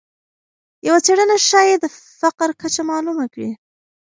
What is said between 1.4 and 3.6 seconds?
ښایي د فقر کچه معلومه کړي.